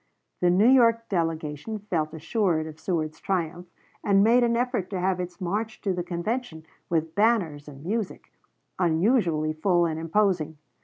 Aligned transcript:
The 0.39 0.49
New 0.49 0.67
York 0.67 1.09
delegation 1.09 1.77
felt 1.77 2.11
assured 2.11 2.65
of 2.65 2.79
Seward's 2.79 3.19
triumph, 3.19 3.67
and 4.03 4.23
made 4.23 4.43
an 4.43 4.57
effort 4.57 4.89
to 4.89 4.99
have 4.99 5.19
its 5.19 5.39
march 5.39 5.79
to 5.81 5.93
the 5.93 6.01
convention, 6.01 6.65
with 6.89 7.13
banners 7.13 7.67
and 7.67 7.85
music, 7.85 8.31
unusually 8.79 9.53
full 9.53 9.85
and 9.85 9.99
imposing. 9.99 10.57